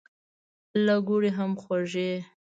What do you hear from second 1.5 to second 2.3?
خوږې.